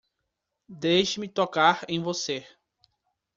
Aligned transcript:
Deixe-me 0.67 1.27
tocar 1.27 1.85
em 1.87 2.01
você! 2.01 2.43